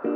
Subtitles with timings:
[0.00, 0.10] Hey,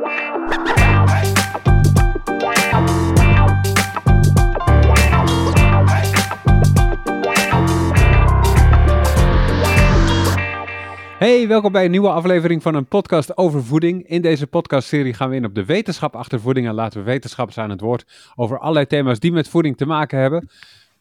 [11.48, 14.08] welkom bij een nieuwe aflevering van een podcast over voeding.
[14.08, 17.58] In deze podcastserie gaan we in op de wetenschap achter voeding en laten we wetenschappers
[17.58, 20.48] aan het woord over allerlei thema's die met voeding te maken hebben.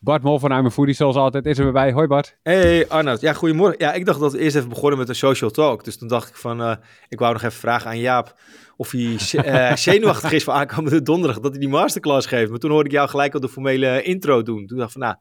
[0.03, 1.91] Bart Mol van I'm zoals altijd, is er weer bij.
[1.91, 2.37] Hoi Bart.
[2.43, 3.75] Hey Arnoud, ja goedemorgen.
[3.79, 5.83] Ja, ik dacht dat we eerst even begonnen met een social talk.
[5.83, 6.75] Dus toen dacht ik van, uh,
[7.09, 8.35] ik wou nog even vragen aan Jaap
[8.81, 12.49] of hij uh, zenuwachtig is voor aankomende donderdag, dat hij die masterclass geeft.
[12.49, 14.67] Maar toen hoorde ik jou gelijk al de formele intro doen.
[14.67, 15.15] Toen dacht ik van, nou,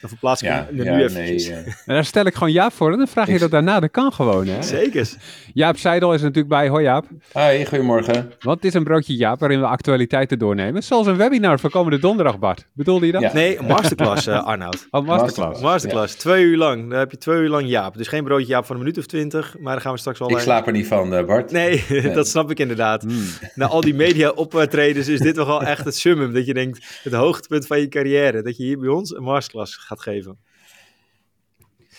[0.00, 1.20] dan verplaats ik ja, hem ja, nu even.
[1.20, 1.56] Nee, uh...
[1.86, 3.80] En daar stel ik gewoon Jaap voor en dan vraag je dat daarna.
[3.80, 4.62] Dat kan gewoon, hè?
[4.62, 5.08] Zeker.
[5.52, 6.68] Jaap Seidel is natuurlijk bij.
[6.68, 7.06] Hoi Jaap.
[7.32, 8.32] Hoi, goedemorgen.
[8.40, 10.82] Want het is een broodje Jaap waarin we actualiteiten doornemen.
[10.82, 12.66] Zoals een webinar voor komende donderdag, Bart.
[12.72, 13.32] Bedoelde je dat?
[13.32, 14.86] Nee, een masterclass, uh, Arnoud.
[14.90, 15.60] Oh, masterclass.
[15.60, 16.14] Masterclass.
[16.14, 16.90] Twee uur lang.
[16.90, 17.96] Dan heb je twee uur lang Jaap.
[17.96, 19.56] Dus geen broodje Jaap van een minuut of twintig.
[19.58, 20.30] Maar dan gaan we straks wel...
[20.30, 21.50] Ik slaap er niet van, uh, Bart.
[21.50, 23.04] Nee, nee, dat snap ik inderdaad.
[23.06, 23.26] Mm.
[23.54, 26.32] Na al die media optredens is dit toch wel echt het summum.
[26.32, 28.42] Dat je denkt, het hoogtepunt van je carrière.
[28.42, 30.38] Dat je hier bij ons een masterclass gaat geven.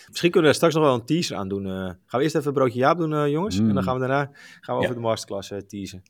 [0.07, 1.65] Misschien kunnen we straks nog wel een teaser aan doen.
[1.65, 3.59] Uh, gaan we eerst even een broodje Jaap doen, uh, jongens.
[3.59, 3.67] Mm.
[3.69, 4.29] En dan gaan we daarna
[4.61, 6.03] gaan we over de masterclass uh, teasen.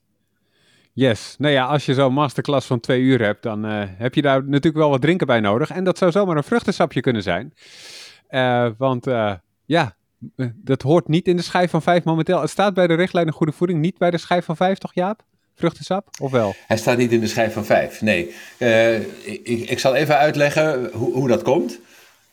[0.94, 1.36] Yes.
[1.38, 4.76] Nou ja, als je zo'n masterclass van twee uur hebt, dan heb je daar natuurlijk
[4.76, 5.70] wel wat drinken bij nodig.
[5.70, 7.54] En dat zou zomaar een vruchtensapje kunnen zijn.
[8.78, 9.06] want
[9.66, 9.97] ja,
[10.56, 12.42] dat hoort niet in de schijf van vijf momenteel.
[12.42, 15.24] Het staat bij de richtlijnen goede voeding, niet bij de schijf van vijf, toch Jaap?
[15.56, 16.54] Vruchtensap, of wel?
[16.68, 18.34] Hij staat niet in de schijf van vijf, nee.
[19.24, 21.80] Ik, ik, zal even uitleggen hoe, hoe dat komt.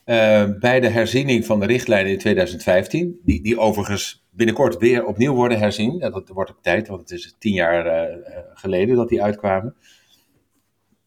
[0.06, 5.34] Uh, bij de herziening van de richtlijnen in 2015, die, die overigens binnenkort weer opnieuw
[5.34, 8.08] worden herzien, dat wordt op tijd, want het is tien jaar
[8.54, 9.74] geleden dat die uitkwamen,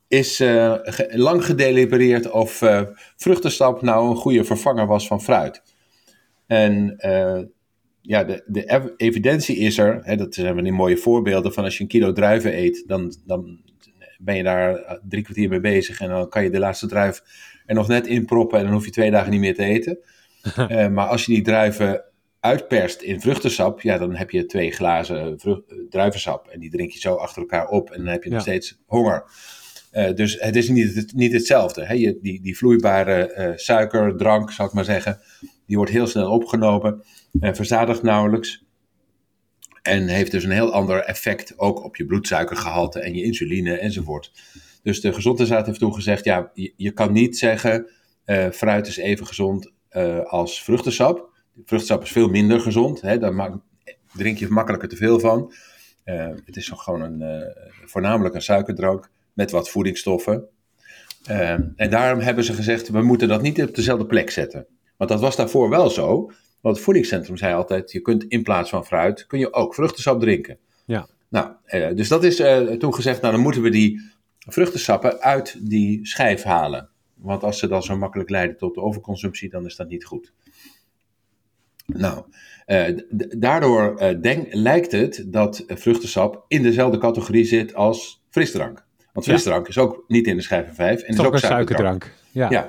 [0.07, 0.43] is
[1.09, 2.63] lang gedelibereerd of
[3.17, 5.61] vruchtensap nou een goede vervanger was van fruit.
[6.47, 6.95] En
[8.01, 11.83] ja, de, de evidentie is er, hè, dat zijn die mooie voorbeelden van als je
[11.83, 13.61] een kilo druiven eet, dan, dan
[14.19, 17.23] ben je daar drie kwartier mee bezig en dan kan je de laatste druif
[17.65, 19.99] er nog net in proppen en dan hoef je twee dagen niet meer te eten.
[20.57, 22.03] uh, maar als je die druiven
[22.39, 25.39] uitperst in vruchtensap, ja, dan heb je twee glazen
[25.89, 26.47] druivensap.
[26.47, 29.23] En die drink je zo achter elkaar op en dan heb je nog steeds honger.
[29.93, 31.85] Uh, dus het is niet, het, niet hetzelfde.
[31.85, 31.93] Hè?
[31.93, 35.19] Je, die, die vloeibare uh, suikerdrank, zal ik maar zeggen,
[35.67, 37.03] die wordt heel snel opgenomen,
[37.39, 38.65] en verzadigt nauwelijks.
[39.81, 44.31] En heeft dus een heel ander effect ook op je bloedsuikergehalte en je insuline enzovoort.
[44.83, 47.89] Dus de gezondheidsraad heeft toen gezegd, ja, je, kan niet zeggen,
[48.25, 51.29] uh, fruit is even gezond uh, als vruchtensap.
[51.65, 53.59] Vruchtensap is veel minder gezond, hè, daar
[54.13, 55.53] drink je makkelijker te veel van.
[56.05, 57.53] Uh, het is gewoon een,
[57.85, 60.47] voornamelijk een suikerdrank met wat voedingsstoffen.
[61.75, 64.67] en daarom hebben ze gezegd, we moeten dat niet op dezelfde plek zetten.
[64.97, 66.31] Want dat was daarvoor wel zo.
[66.61, 70.19] Want het voedingscentrum zei altijd, je kunt in plaats van fruit, kun je ook vruchtensap
[70.19, 70.57] drinken.
[70.85, 71.07] Ja.
[71.29, 71.51] Nou,
[71.95, 72.35] dus dat is
[72.79, 74.01] toen gezegd, nou dan moeten we die
[74.47, 76.89] vruchtensappen uit die schijf halen.
[77.13, 80.33] Want als ze dan zo makkelijk leiden tot de overconsumptie, dan is dat niet goed.
[81.85, 82.23] Nou,
[82.65, 82.97] eh,
[83.37, 88.85] daardoor denk, lijkt het dat vruchtensap in dezelfde categorie zit als frisdrank.
[89.13, 92.13] Want frisdrank is ook niet in de schijf van 5 en is ook een suikerdrank.
[92.31, 92.49] Ja.
[92.49, 92.67] ja.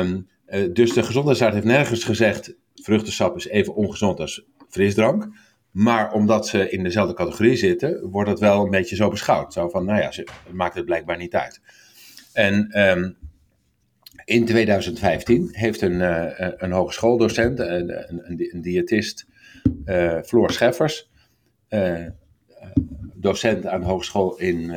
[0.00, 5.28] Um, uh, dus de gezondheidsraad heeft nergens gezegd: vruchtensap is even ongezond als frisdrank.
[5.70, 9.52] Maar omdat ze in dezelfde categorie zitten, wordt het wel een beetje zo beschouwd.
[9.52, 11.60] Zo van, nou ja, ze maakt het blijkbaar niet uit.
[12.32, 13.16] En um,
[14.24, 19.26] in 2015 heeft een, uh, een hogeschooldocent, een, een, een diëtist,
[19.84, 21.10] uh, Floor Scheffers,
[23.14, 24.74] docent aan de hogeschool in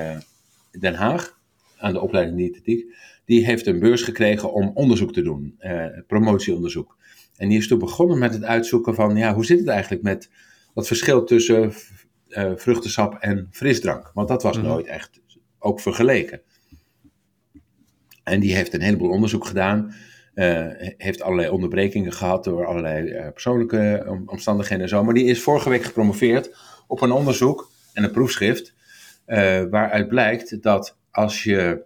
[0.79, 1.39] Den Haag,
[1.77, 2.95] aan de opleiding diëtetiek,
[3.27, 5.59] die heeft een beurs gekregen om onderzoek te doen,
[6.07, 6.97] promotieonderzoek.
[7.35, 10.29] En die is toen begonnen met het uitzoeken van, ja, hoe zit het eigenlijk met
[10.73, 11.73] dat verschil tussen
[12.29, 14.11] uh, vruchtensap en frisdrank.
[14.13, 14.65] Want dat was mhm.
[14.65, 15.21] nooit echt
[15.59, 16.41] ook vergeleken.
[18.23, 19.93] En die heeft een heleboel onderzoek gedaan.
[20.35, 20.67] Uh,
[20.97, 25.03] heeft allerlei onderbrekingen gehad door allerlei uh, persoonlijke omstandigheden en zo.
[25.03, 26.55] Maar die is vorige week gepromoveerd
[26.87, 28.73] op een onderzoek en een proefschrift.
[29.69, 31.85] waaruit blijkt dat als je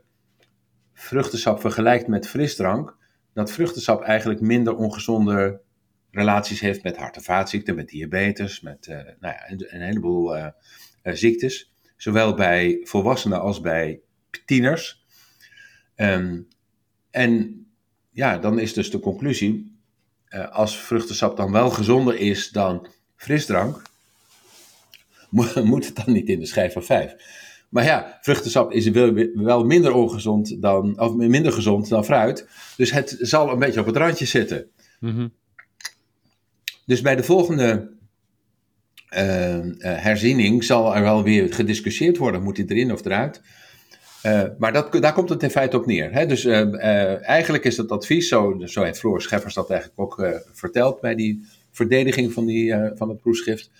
[1.02, 2.98] vruchtensap vergelijkt met frisdrank,
[3.34, 5.62] dat vruchtensap eigenlijk minder ongezonde
[6.12, 10.38] relaties heeft met hart- en vaatziekten, met diabetes, met uh, nou ja, een, een heleboel
[10.38, 10.48] uh,
[11.04, 11.74] uh, ziektes.
[11.98, 14.00] Zowel bij volwassenen als bij
[14.46, 15.06] tieners.
[15.96, 16.48] Um,
[17.10, 17.66] en
[18.12, 19.80] ja, dan is dus de conclusie,
[20.52, 23.82] als vruchtensap dan wel gezonder is dan frisdrank,
[25.64, 27.16] moet het dan niet in de schijf van vijf.
[27.72, 28.90] Maar ja, vruchtensap is
[29.34, 32.48] wel minder ongezond dan, of minder gezond dan fruit.
[32.78, 34.70] Dus het zal een beetje op het randje zitten.
[35.00, 35.40] Mm
[36.86, 37.92] dus bij de volgende
[39.80, 42.44] herziening zal er wel weer gediscussieerd worden.
[42.44, 43.42] Moet hij erin of eruit?
[44.58, 46.14] maar dat, daar komt het in feite op neer.
[46.14, 46.26] Hè?
[46.26, 51.16] Dus eigenlijk is het advies, zo, zo heeft Floor Scheffers dat eigenlijk ook verteld bij
[51.16, 53.72] die verdediging van, die, van het proefschrift.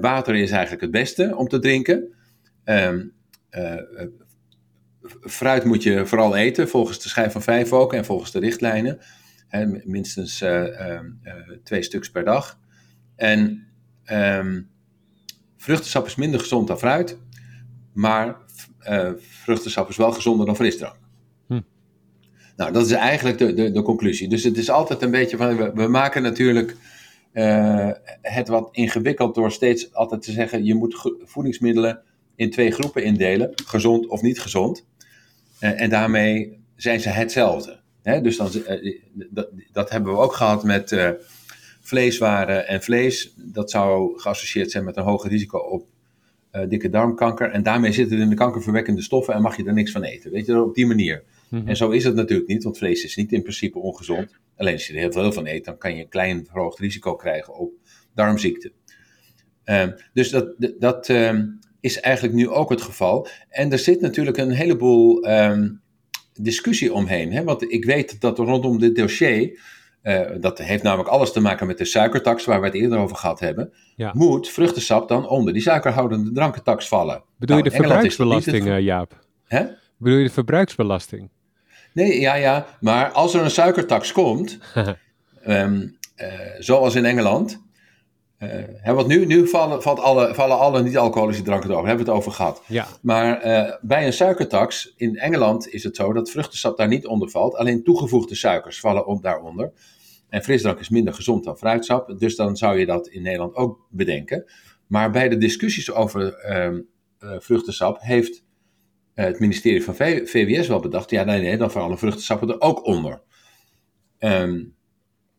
[0.00, 2.12] water is eigenlijk het beste om te drinken.
[2.64, 3.04] Ehm,
[5.20, 8.98] fruit moet je vooral eten, volgens de schijf van vijf ook en volgens de richtlijnen.
[9.48, 10.98] Hè, minstens uh,
[11.62, 12.58] twee stuks per dag.
[13.16, 13.66] En
[14.12, 14.70] um,
[15.56, 17.18] vruchtensap is minder gezond dan fruit,
[17.92, 18.36] maar
[18.88, 20.98] uh, vruchtensap is wel gezonder dan frisdrank.
[21.46, 21.60] Hm.
[22.56, 24.28] Nou, dat is eigenlijk de, de, de, conclusie.
[24.28, 26.76] Dus het is altijd een beetje van, we, we maken natuurlijk
[28.22, 32.02] het wat ingewikkeld door steeds altijd te zeggen, je moet voedingsmiddelen
[32.38, 34.86] in twee groepen indelen, gezond of niet gezond.
[35.60, 37.80] Uh, en daarmee zijn ze hetzelfde.
[38.02, 38.20] Hè?
[38.20, 39.00] Dus dan, uh,
[39.30, 41.10] dat, dat, hebben we ook gehad met uh,
[41.80, 43.34] vleeswaren en vlees.
[43.36, 45.86] Dat zou geassocieerd zijn met een hoger risico op
[46.68, 47.50] dikke darmkanker.
[47.50, 50.30] En daarmee zitten er in de kankerverwekkende stoffen en mag je er niks van eten.
[50.30, 51.24] Weet je, op die manier.
[51.48, 51.68] Mm-hmm.
[51.68, 54.38] En zo is het natuurlijk niet, want vlees is niet in principe ongezond.
[54.56, 57.16] Alleen als je er heel veel van eet, dan kan je een klein verhoogd risico
[57.16, 57.72] krijgen op
[58.14, 58.72] darmziekten.
[59.64, 61.08] Ehm, dus dat, dat,
[61.80, 63.28] is eigenlijk nu ook het geval.
[63.48, 65.80] En er zit natuurlijk een heleboel um,
[66.34, 67.32] discussie omheen.
[67.32, 67.44] Hè?
[67.44, 69.60] Want ik weet dat rondom dit dossier,
[70.02, 73.16] uh, dat heeft namelijk alles te maken met de suikertax, waar we het eerder over
[73.16, 74.10] gehad hebben, ja.
[74.14, 77.22] moet vruchtensap dan onder die suikerhoudende drankentax vallen.
[77.38, 79.18] Bedoel je nou, de verbruiksbelasting, uh, Jaap?
[79.46, 79.64] Hè?
[79.96, 81.30] Bedoel je de verbruiksbelasting?
[81.92, 82.66] Nee, ja, ja.
[82.80, 84.58] Maar als er een suikertax komt,
[85.46, 86.28] um, uh,
[86.58, 87.67] zoals in Engeland,
[88.38, 91.82] uh, want nu, nu vallen, valt alle, vallen alle niet-alcoholische dranken over.
[91.82, 92.62] Daar hebben we het over gehad.
[92.66, 92.86] Ja.
[93.02, 97.30] Maar uh, bij een suikertax in Engeland is het zo dat vruchtensap daar niet onder
[97.30, 97.56] valt.
[97.56, 99.72] Alleen toegevoegde suikers vallen om, daaronder.
[100.28, 102.18] En frisdrank is minder gezond dan fruitsap.
[102.18, 104.44] Dus dan zou je dat in Nederland ook bedenken.
[104.86, 106.44] Maar bij de discussies over
[107.20, 108.44] uh, vruchtensap heeft
[109.14, 111.10] het ministerie van VWS wel bedacht.
[111.10, 113.22] Ja, nee, nee, dan vallen vruchtensappen er ook onder.
[114.18, 114.76] Um,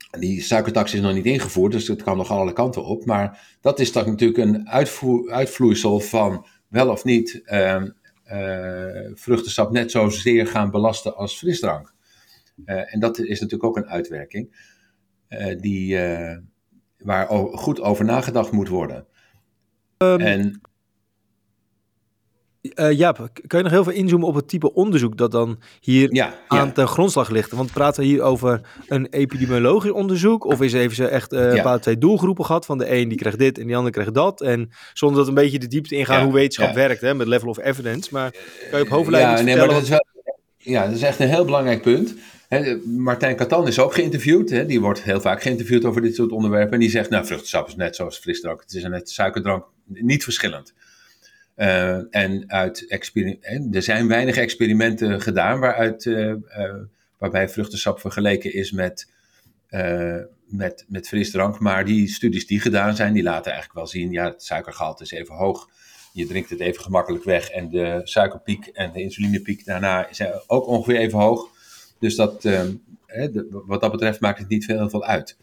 [0.09, 3.05] die suikertax is nog niet ingevoerd, dus het kan nog alle kanten op.
[3.05, 4.69] Maar dat is dan natuurlijk een
[5.29, 7.83] uitvloeisel van wel of niet uh,
[8.31, 11.93] uh, vruchtensap net zozeer gaan belasten als frisdrank.
[12.65, 14.67] Uh, en dat is natuurlijk ook een uitwerking
[15.27, 15.97] eh, die,
[16.97, 17.27] waar
[17.57, 19.07] goed over nagedacht moet worden.
[19.97, 20.61] Um, en
[22.61, 26.13] uh, Jaap, kan je nog heel veel inzoomen op het type onderzoek dat dan hier
[26.13, 26.71] ja, aan ja.
[26.71, 27.51] ten grondslag ligt?
[27.51, 30.43] Want praten we hier over een epidemiologisch onderzoek?
[30.43, 31.77] Of is even ze echt uh, ja.
[31.77, 32.65] twee doelgroepen gehad?
[32.65, 34.41] Van de een die krijgt dit en die ander krijgt dat.
[34.41, 37.59] En zonder dat een beetje de diepte ingaan hoe wetenschap werkt, hè, met level of
[37.59, 38.09] evidence.
[38.11, 38.31] Maar
[38.69, 40.05] kan je op hoofdlijnen ja, nee, maar dat is wel,
[40.57, 42.15] Ja, dat is echt een heel belangrijk punt.
[42.47, 44.49] He, Martijn Katan is ook geïnterviewd.
[44.49, 46.73] He, die wordt heel vaak geïnterviewd over dit soort onderwerpen.
[46.73, 48.61] En die zegt, nou, vruchtensap is net zoals frisdrank.
[48.61, 50.73] Het is een net suikerdrank, niet verschillend.
[51.59, 52.85] Uh, en uit
[53.71, 56.33] er zijn weinig experimenten gedaan waaruit, uh,
[57.17, 59.11] waarbij vruchtensap vergeleken is met,
[60.45, 61.59] met, met frisdrank.
[61.59, 65.11] Maar die studies die gedaan zijn, die laten eigenlijk wel zien, ja, het suikergehalte is
[65.11, 65.69] even hoog.
[66.13, 70.67] Je drinkt het even gemakkelijk weg en de suikerpiek en de insulinepiek daarna zijn ook
[70.67, 71.49] ongeveer even hoog.
[71.99, 72.49] Dus dat,
[73.65, 75.37] wat dat betreft maakt het niet veel, veel uit.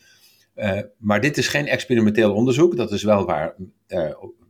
[0.98, 3.54] maar dit is geen experimenteel onderzoek, dat is wel waar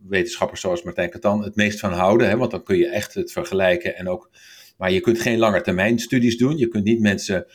[0.08, 2.28] wetenschappers zoals Martijn Katan het meest van houden.
[2.28, 3.96] Hè, want dan kun je echt het vergelijken.
[3.96, 4.30] En ook,
[4.76, 6.56] maar je kunt geen langetermijnstudies doen.
[6.56, 7.46] Je kunt niet mensen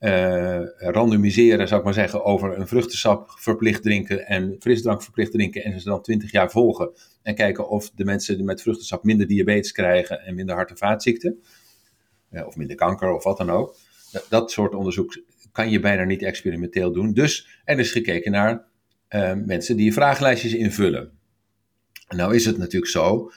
[0.00, 5.64] uh, randomiseren, zou ik maar zeggen, over een vruchtensap verplicht drinken en frisdrank verplicht drinken.
[5.64, 6.90] En ze dan twintig jaar volgen.
[7.22, 10.76] En kijken of de mensen die met vruchtensap minder diabetes krijgen en minder hart- en
[10.76, 11.42] vaatziekten.
[12.30, 13.76] Uh, of minder kanker of wat dan ook.
[14.28, 17.12] Dat, soort onderzoek kan je bijna niet experimenteel doen.
[17.12, 18.64] Dus er is gekeken naar
[19.10, 21.12] uh, mensen die vragenlijstjes invullen.
[22.08, 23.30] Nou is het natuurlijk zo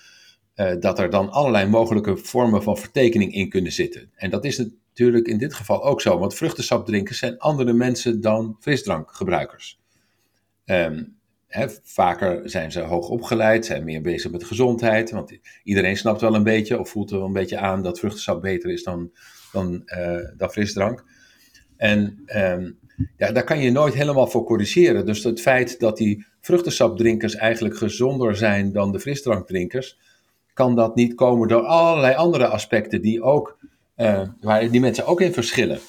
[0.56, 4.12] uh, dat er dan allerlei mogelijke vormen van vertekening in kunnen zitten.
[4.16, 8.58] En dat is natuurlijk in dit geval ook zo, want vruchtensapdrinkers zijn andere mensen dan
[8.60, 9.80] frisdrankgebruikers.
[10.66, 11.16] Um,
[11.84, 16.44] vaker zijn ze hoog opgeleid, zijn meer bezig met gezondheid, want iedereen snapt wel een
[16.44, 19.12] beetje of voelt wel een beetje aan dat vruchtensap beter is dan,
[19.52, 19.82] dan,
[20.40, 21.04] uh, frisdrank.
[21.78, 22.80] En um,
[23.18, 25.06] ja, daar kan je nooit helemaal voor corrigeren.
[25.06, 29.98] Dus het feit dat die vruchtensapdrinkers eigenlijk gezonder zijn dan de frisdrankdrinkers,
[30.54, 33.58] kan dat niet komen door allerlei andere aspecten die, ook,
[33.98, 35.80] uh, waar die mensen ook in verschillen.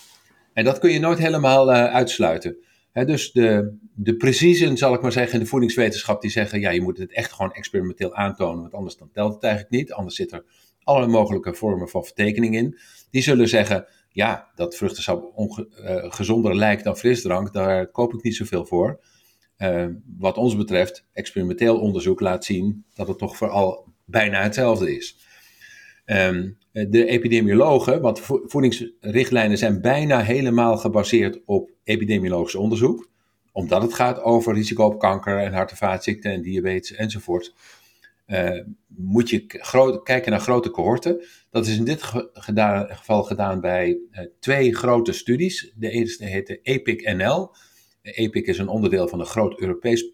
[0.52, 2.56] En dat kun je nooit helemaal uh, uitsluiten.
[2.92, 6.98] dus de, de zal ik maar zeggen, in de voedingswetenschap, die zeggen, ja, je moet
[6.98, 9.92] het echt gewoon experimenteel aantonen, want anders dan telt het eigenlijk niet.
[9.92, 10.44] Anders zit er
[10.82, 12.78] allerlei mogelijke vormen van vertekening in.
[13.10, 13.86] Die zullen zeggen,
[14.18, 15.56] ja, dat vruchtensap uh,
[16.12, 19.00] gezonder lijkt dan frisdrank, daar koop ik niet zoveel voor.
[20.18, 25.16] wat ons betreft, experimenteel onderzoek laat zien dat het toch vooral bijna hetzelfde is.
[26.06, 33.10] Um, de epidemiologen, want voedingsrichtlijnen zijn bijna helemaal gebaseerd op epidemiologisch onderzoek,
[33.52, 37.54] omdat het gaat over risico op kanker en hart- en vaatziekten en diabetes enzovoort.
[38.28, 39.46] Uh, moet je
[40.02, 41.24] kijken naar grote cohorten.
[41.50, 45.72] Dat is in dit geval gedaan bij uh, twee grote studies.
[45.76, 47.50] De eerste heette EPIC-NL.
[48.02, 50.12] EPIC is een onderdeel van een groot Europees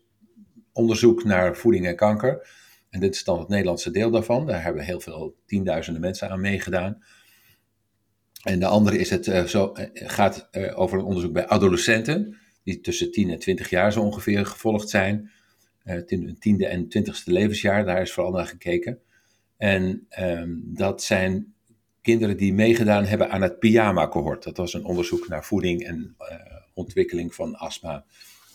[0.72, 2.48] onderzoek naar voeding en kanker.
[2.90, 4.46] En dit is dan het Nederlandse deel daarvan.
[4.46, 7.04] Daar hebben heel veel tienduizenden mensen aan meegedaan.
[8.42, 13.10] En de andere is het, uh, zo, gaat over een onderzoek bij adolescenten, die tussen
[13.10, 15.30] 10 en 20 jaar zo ongeveer gevolgd zijn
[15.84, 17.84] uh, tiende en twintigste levensjaar.
[17.84, 18.98] Daar is vooral naar gekeken.
[19.56, 21.54] En um, dat zijn
[22.02, 24.44] kinderen die meegedaan hebben aan het pyjama-cohort.
[24.44, 26.26] Dat was een onderzoek naar voeding en uh,
[26.74, 28.04] ontwikkeling van astma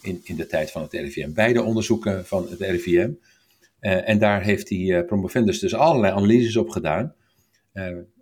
[0.01, 1.33] in, in de tijd van het RIVM.
[1.33, 3.11] Beide onderzoeken van het RIVM.
[3.79, 7.15] Eh, en daar heeft die promovendus dus allerlei analyses op gedaan.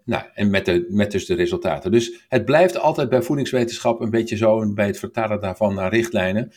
[0.03, 1.91] nou, en met, de, met dus de resultaten.
[1.91, 6.51] Dus het blijft altijd bij voedingswetenschap een beetje zo, bij het vertalen daarvan naar richtlijnen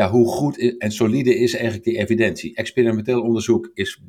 [0.00, 2.56] ja, hoe goed en solide is eigenlijk die evidentie?
[2.56, 4.02] Experimenteel onderzoek is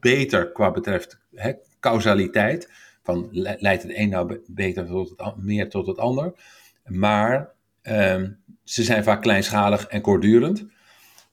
[0.00, 2.70] beter qua betreft hè, causaliteit.
[3.02, 6.32] Van leidt het een nou beter tot het, meer tot het ander?
[6.84, 10.66] Maar um, ze zijn vaak kleinschalig en kortdurend.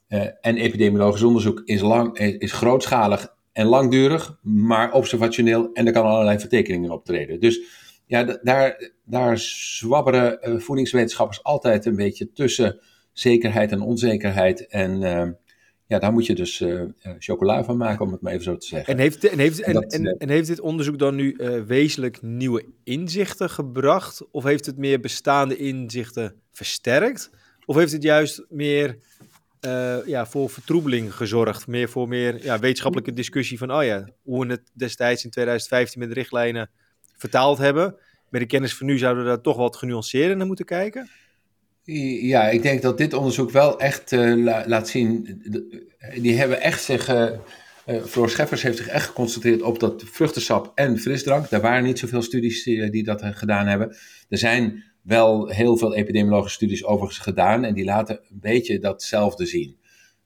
[0.10, 6.05] Uh, en epidemiologisch onderzoek is, lang, is grootschalig en langdurig, maar observationeel en er kan
[6.05, 7.39] allerlei vertekeningen optreden.
[7.39, 7.60] Dus
[8.05, 12.82] ja, daar, daar zwabberen uh, voedingswetenschappers altijd een beetje tussen
[13.13, 14.67] zekerheid en onzekerheid.
[14.67, 15.32] En ehm,
[15.88, 16.82] ja, daar moet je dus uh,
[17.20, 18.93] chocola van maken, om het maar even zo te zeggen.
[18.93, 22.65] En heeft, en heeft, en, en, en heeft dit onderzoek dan nu uh, wezenlijk nieuwe
[22.84, 24.32] inzichten gebracht?
[24.32, 27.29] Of heeft het meer bestaande inzichten versterkt?
[27.65, 28.98] Of heeft het juist meer
[29.65, 31.67] uh, ja, voor vertroebeling gezorgd?
[31.67, 36.00] Meer voor meer ja, wetenschappelijke discussie van, oh ja, hoe we het destijds in 2015
[36.00, 36.70] met de richtlijnen
[37.17, 37.96] vertaald hebben.
[38.29, 41.10] Met de kennis van nu zouden we daar toch wat genuanceerder naar moeten kijken?
[41.86, 45.42] Ja, ik denk dat dit onderzoek wel echt uh, laat zien.
[46.22, 47.10] Die hebben echt zich.
[47.10, 47.32] Uh,
[48.06, 51.50] Floor Scheffers heeft zich echt geconcentreerd op dat vruchtensap en frisdrank.
[51.50, 53.96] Daar waren niet zoveel studies die, dat gedaan hebben.
[54.30, 57.63] Er zijn wel heel veel epidemiologische studies overigens gedaan.
[57.63, 59.78] En die laten een beetje datzelfde zien.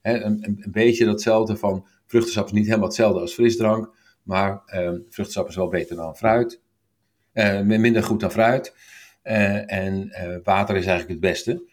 [0.01, 1.87] Een, een, beetje datzelfde van.
[2.05, 3.89] Vruchtensap is niet helemaal hetzelfde als frisdrank.
[4.23, 4.61] Maar
[5.09, 6.61] vruchtensap is wel beter dan fruit.
[7.63, 8.73] minder goed dan fruit.
[9.27, 11.63] Uh, en uh, water is eigenlijk het beste.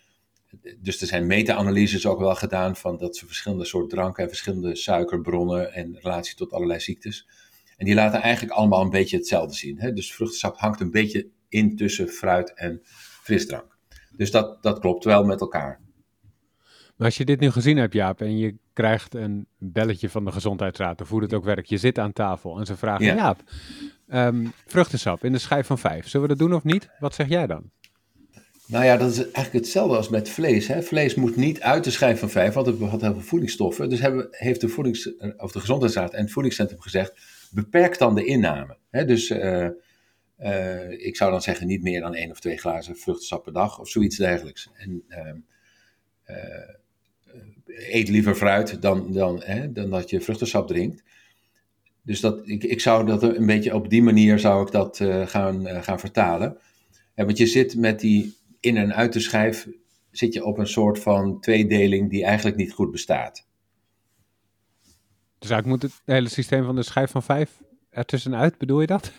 [0.78, 4.76] Dus er zijn meta-analyses ook wel gedaan van dat ze verschillende soorten dranken en verschillende
[4.76, 7.28] suikerbronnen en relatie tot allerlei ziektes.
[7.76, 9.78] En die laten eigenlijk allemaal een beetje hetzelfde zien.
[9.78, 9.92] Hè?
[9.92, 12.80] Dus vruchtensap hangt een beetje in tussen fruit en
[13.22, 13.78] frisdrank.
[14.16, 15.80] Dus dat, dat klopt wel met elkaar.
[16.96, 20.32] Maar als je dit nu gezien hebt, Jaap, en je krijgt een belletje van de
[20.32, 23.14] gezondheidsraad, of hoe het ook werkt, je zit aan tafel en ze vragen, ja.
[23.14, 23.42] Jaap,
[24.12, 26.88] um, vruchtensap in de schijf van vijf, zullen we dat doen of niet?
[26.98, 27.70] Wat zeg jij dan?
[28.66, 30.66] Nou ja, dat is eigenlijk hetzelfde als met vlees.
[30.66, 30.82] Hè?
[30.82, 33.88] Vlees moet niet uit de schijf van vijf, want het bevat heel veel voedingsstoffen.
[33.88, 37.12] Dus hebben, heeft de, voedings, of de Gezondheidsraad en het Voedingscentrum gezegd,
[37.50, 38.76] beperk dan de inname.
[38.90, 39.04] Hè?
[39.04, 39.68] Dus uh,
[40.38, 43.80] uh, ik zou dan zeggen niet meer dan één of twee glazen vruchtensap per dag
[43.80, 44.70] of zoiets dergelijks.
[44.74, 46.34] En uh,
[47.66, 51.02] eet liever fruit dan, dan, hè, dan dat je vruchtensap drinkt.
[52.04, 55.26] Dus dat, ik, ik zou dat een beetje op die manier zou ik dat uh,
[55.26, 56.58] gaan, uh, gaan vertalen.
[57.14, 59.68] Ja, want je zit met die in- en uit de schijf,
[60.10, 63.46] zit je op een soort van tweedeling die eigenlijk niet goed bestaat.
[65.38, 67.50] Dus eigenlijk moet het hele systeem van de schijf van vijf
[67.90, 69.12] ertussenuit, bedoel je dat?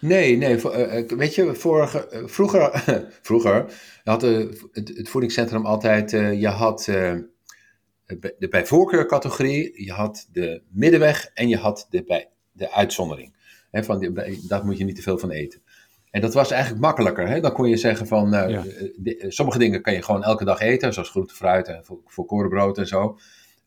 [0.00, 0.54] Nee, nee.
[0.56, 2.84] Uh, weet je, vorige, vroeger,
[3.22, 3.64] vroeger
[4.04, 6.88] had het, het voedingscentrum altijd, je had
[8.16, 13.36] de bij voorkeurcategorie, je had de middenweg en je had de, bij, de uitzondering.
[13.70, 14.12] He, van die,
[14.48, 15.60] daar moet je niet te veel van eten.
[16.10, 17.28] En dat was eigenlijk makkelijker.
[17.28, 17.40] Hè?
[17.40, 18.62] Dan kon je zeggen van, uh, ja.
[18.96, 22.86] de, sommige dingen kan je gewoon elke dag eten, zoals groente, fruit en volkorenbrood en
[22.86, 23.18] zo.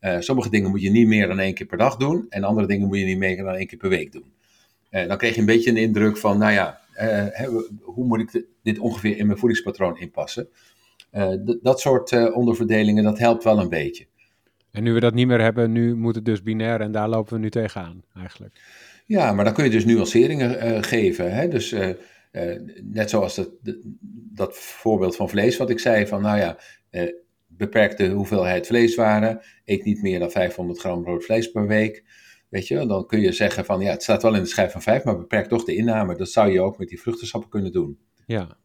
[0.01, 2.67] Uh, sommige dingen moet je niet meer dan één keer per dag doen en andere
[2.67, 4.33] dingen moet je niet meer dan één keer per week doen.
[4.91, 6.79] Uh, dan kreeg je een beetje een indruk van, nou ja,
[7.81, 10.49] hoe moet ik dit ongeveer in mijn voedingspatroon inpassen?
[11.61, 14.05] dat soort onderverdelingen, dat helpt wel een beetje.
[14.71, 17.33] En nu we dat niet meer hebben, nu moet het dus binair en daar lopen
[17.33, 18.61] we nu tegenaan eigenlijk.
[19.05, 21.33] Ja, maar dan kun je dus nuanceringen uh, geven.
[21.33, 21.47] Hè?
[21.47, 21.89] Dus uh,
[22.31, 23.49] uh, net zoals dat,
[24.33, 26.57] dat voorbeeld van vlees wat ik zei, van nou ja,
[27.47, 32.03] beperk de hoeveelheid vleeswaren, eet niet meer dan 500 gram rood vlees per week.
[32.49, 34.81] Weet je, dan kun je zeggen van ja, het staat wel in de schijf van
[34.81, 36.15] 5, maar beperk toch de inname.
[36.15, 37.99] Dat zou je ook met die vruchtensappen kunnen doen.
[38.25, 38.57] Ja.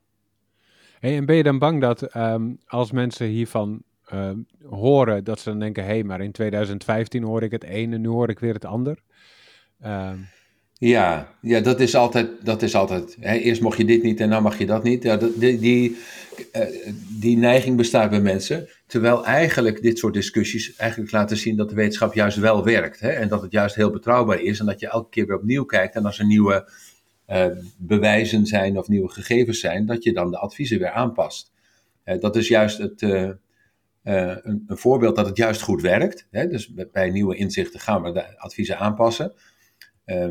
[0.98, 5.50] Hey, en ben je dan bang dat um, als mensen hiervan ehm, horen, dat ze
[5.50, 8.38] dan denken, hé, hey, maar in 2015 hoor ik het een en nu hoor ik
[8.38, 8.98] weer het ander.
[9.80, 10.18] Ehm,
[10.78, 12.28] ja, ja, dat is altijd.
[12.42, 15.02] Dat is altijd hè, eerst mocht je dit niet en dan mag je dat niet.
[15.02, 15.96] Ja, die, die,
[16.52, 18.68] eh, die neiging bestaat bij mensen.
[18.86, 23.00] Terwijl eigenlijk dit soort discussies eigenlijk laten zien dat de wetenschap juist wel werkt.
[23.00, 24.60] Hè, en dat het juist heel betrouwbaar is.
[24.60, 25.94] En dat je elke keer weer opnieuw kijkt.
[25.94, 26.70] En als er nieuwe
[27.28, 27.46] uh,
[27.76, 31.52] bewijzen zijn of nieuwe gegevens zijn, dat je dan de adviezen weer aanpast.
[32.04, 33.02] Uh, dat is juist het,
[34.06, 36.26] een, een, voorbeeld dat het juist goed werkt.
[36.30, 36.48] Hè?
[36.48, 39.32] Dus bij nieuwe inzichten gaan we de adviezen aanpassen.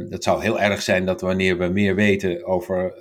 [0.10, 2.94] dat zou heel erg zijn dat wanneer we meer weten over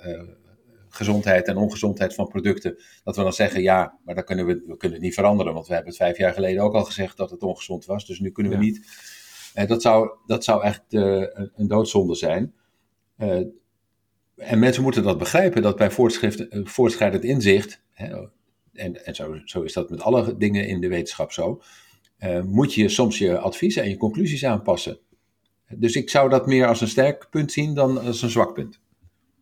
[0.89, 4.77] gezondheid en ongezondheid van producten, dat we dan zeggen, ja, maar dan kunnen we, we
[4.77, 7.31] kunnen het niet veranderen, want we hebben het vijf jaar geleden ook al gezegd dat
[7.31, 8.63] het ongezond was, dus nu kunnen we ja.
[8.63, 9.67] niet.
[9.67, 12.53] dat, zou, dat zou echt een, een doodzonde zijn
[14.35, 15.91] en mensen moeten dat begrijpen, dat bij
[16.63, 18.27] voortschrijdend inzicht, hè,
[18.75, 21.61] en, en zo, zo, is dat met alle dingen in de wetenschap zo,
[22.19, 24.99] uh, moet je soms je adviezen en je conclusies aanpassen.
[25.69, 28.79] Dus ik zou dat meer als een sterk punt zien dan als een zwak punt.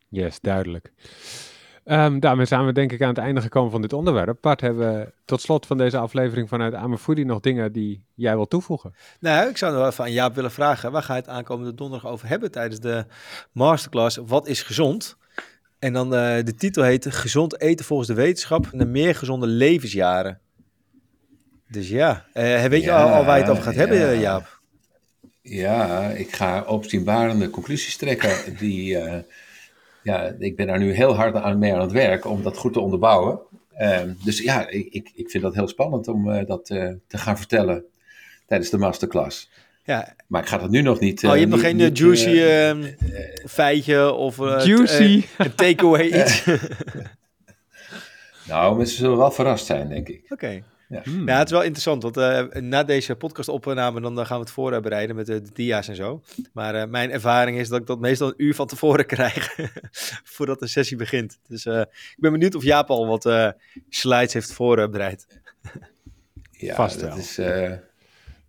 [0.10, 0.92] Yes, duidelijk.
[1.86, 4.38] Um, daarmee zijn we denk ik aan het einde gekomen van dit onderwerp.
[4.42, 8.48] Bart, hebben we tot slot van deze aflevering vanuit Amerfoodie nog dingen die jij wil
[8.48, 8.94] toevoegen?
[9.20, 10.92] Nou, ik zou nog even aan Jaap willen vragen.
[10.92, 13.06] Waar ga je het aankomende donderdag over hebben tijdens de
[13.52, 14.20] masterclass?
[14.26, 15.18] Wat is gezond?
[15.84, 19.48] En dan uh, de titel heet Gezond eten volgens de wetenschap en de meer gezonde
[19.48, 20.40] levensjaren.
[21.68, 23.80] Dus ja, uh, weet je al, al, waar je het over gaat ja.
[23.80, 24.60] hebben, Jaap?
[25.42, 28.94] Ja, ik ga opzienbarende conclusies trekken die...
[28.94, 29.16] Uh,
[30.04, 32.74] ja, ik ben daar nu heel hard aan mee aan het werk om dat goed
[32.74, 33.40] te onderbouwen.
[33.80, 37.84] Um, dus ja, ik, ik vind dat heel spannend om dat te gaan vertellen
[38.48, 39.50] tijdens de masterclass.
[39.84, 40.16] Ja.
[40.28, 41.16] Maar ik ga dat nu nog niet.
[41.16, 42.94] Oh, je hebt niet, nog geen niet, juicy ehm,
[43.48, 45.24] feitje of juicy.
[45.38, 46.46] een takeaway iets?
[48.48, 50.22] nou, mensen zullen wel verrast zijn, denk ik.
[50.24, 50.34] Oké.
[50.34, 50.64] Okay.
[50.90, 51.02] Ja.
[51.04, 51.28] Hmm.
[51.28, 54.54] ja, het is wel interessant, want uh, na deze podcastopname dan, dan gaan we het
[54.54, 56.22] voorbereiden met de, de dia's en zo.
[56.52, 59.56] Maar uh, mijn ervaring is dat ik dat meestal een uur van tevoren krijg,
[60.24, 61.40] voordat de sessie begint.
[61.48, 63.54] Dus uh, ik ben benieuwd of Jaap al wat
[63.90, 65.42] slides heeft voorbereid.
[66.52, 67.10] ja, Vast wel.
[67.10, 67.40] dat is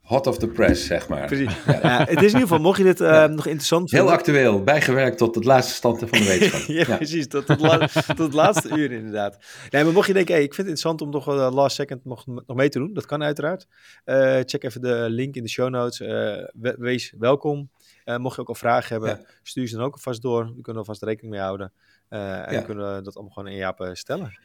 [0.05, 1.27] hot of the press, zeg maar.
[1.27, 1.65] Precies.
[1.67, 1.79] Ja.
[1.83, 3.27] ja het is in ieder geval, mocht je dit uh, ja.
[3.27, 4.09] nog interessant vinden...
[4.09, 6.61] Heel actueel, bijgewerkt tot het laatste stand van de wetenschap.
[6.87, 9.39] ja, precies, tot, tot, la tot, het laatste uur inderdaad.
[9.71, 12.05] Nee, maar mocht je denken, hey, ik vind het interessant om nog uh, last second
[12.05, 13.67] nog, nog mee te doen, dat kan uiteraard.
[14.05, 15.99] Uh, check even de link in de show notes.
[15.99, 17.71] We, wees welkom.
[18.17, 20.45] mocht je ook al vragen hebben, stuur ze dan ook alvast door.
[20.45, 21.73] We kunnen alvast rekening mee houden.
[22.09, 24.39] en dan kunnen we dat allemaal gewoon in Jaap stellen.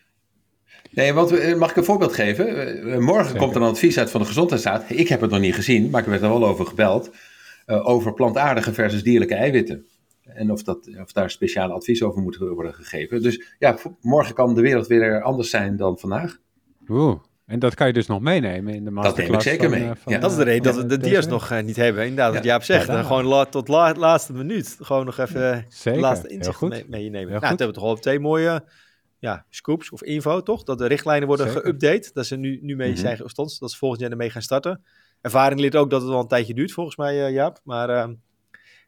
[0.92, 2.48] Nee, want eh, mag ik een voorbeeld geven?
[2.92, 3.40] Eh, morgen Zeker.
[3.40, 4.84] komt er een advies uit van de Gezondheidsraad.
[4.88, 7.12] Ik heb het nog niet gezien, maar ik werd er wel over gebeld.
[7.66, 9.86] Uh, over plantaardige versus dierlijke eiwitten.
[10.24, 13.22] En of, dat, of daar speciale advies over moet worden gegeven.
[13.22, 16.38] Dus ja, morgen kan de wereld weer anders zijn dan vandaag.
[16.88, 19.44] Oeh, en dat kan je dus nog meenemen in de masterclass.
[19.46, 19.98] Dat neem ik zeker van, mee.
[20.04, 20.20] Van, ja.
[20.20, 22.04] Dat is de reden dat we de dia's nog uh, niet hebben.
[22.04, 22.50] Inderdaad, wat ja.
[22.50, 22.88] Jaap zegt.
[22.88, 24.78] Ja, gewoon la tot la laatste minuut.
[24.82, 27.32] Gewoon nog even de laatste inzicht mee, meenemen.
[27.32, 28.64] Nou, hebben we toch al twee mooie
[29.20, 30.64] ja, scoops of info, toch?
[30.64, 32.12] Dat de richtlijnen worden geüpdate.
[32.14, 33.02] Dat ze nu, nu mee mm -hmm.
[33.02, 33.60] zijn gestopt.
[33.60, 34.84] Dat ze volgend jaar ermee gaan starten.
[35.22, 37.60] Ervaring leert ook dat het wel een tijdje duurt, volgens mij, uh, Jaap.
[37.64, 38.16] Maar uh,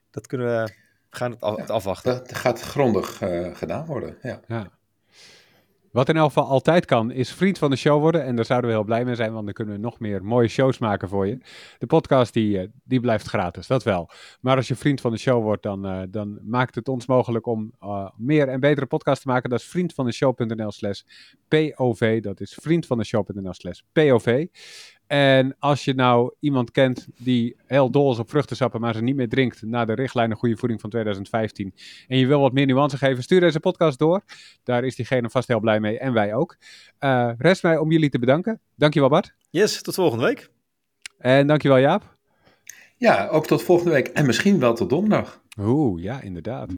[0.09, 0.73] dat kunnen we,
[1.09, 2.13] gaan het, af, het afwachten.
[2.13, 4.39] Dat gaat grondig uh, gedaan worden, ja.
[4.47, 4.71] ja.
[5.91, 8.23] Wat in elk geval altijd kan, is vriend van de show worden.
[8.23, 10.47] En daar zouden we heel blij mee zijn, want dan kunnen we nog meer mooie
[10.47, 11.37] shows maken voor je.
[11.77, 14.09] De podcast die, die blijft gratis, dat wel.
[14.41, 17.45] Maar als je vriend van de show wordt, dan, uh, dan maakt het ons mogelijk
[17.45, 19.49] om uh, meer en betere podcasts te maken.
[19.49, 21.01] Dat is vriendvandeshow.nl slash
[21.47, 22.21] POV.
[22.21, 24.47] Dat is vriendvandeshow.nl slash POV.
[25.11, 29.15] En als je nou iemand kent die heel dol is op vruchtensappen, maar ze niet
[29.15, 31.73] meer drinkt na de richtlijnen Goede Voeding van 2015.
[32.07, 34.23] En je wil wat meer nuance geven, stuur deze podcast door.
[34.63, 36.57] Daar is diegene vast heel blij mee en wij ook.
[36.99, 38.59] Uh, rest mij om jullie te bedanken.
[38.75, 39.33] Dankjewel Bart.
[39.49, 40.49] Yes, tot volgende week.
[41.17, 42.17] En dankjewel Jaap.
[42.97, 44.07] Ja, ook tot volgende week.
[44.07, 45.41] En misschien wel tot donderdag.
[45.59, 46.69] Oeh, ja, inderdaad.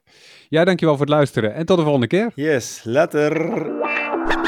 [0.48, 1.54] Ja, dankjewel voor het luisteren.
[1.54, 2.32] En tot de volgende keer.
[2.34, 4.43] Yes, later.